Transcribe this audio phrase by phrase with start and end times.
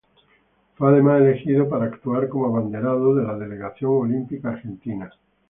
[0.73, 5.11] Fue además elegido para actuar como abanderado de la delegación olímpica argentina.